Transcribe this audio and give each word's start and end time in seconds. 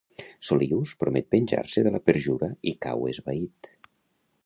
Solius 0.47 0.93
promet 1.03 1.29
venjar-se 1.35 1.85
de 1.89 1.93
la 1.99 2.01
perjura 2.09 2.53
i 2.73 2.77
cau 2.87 3.09
esvaït. 3.15 3.75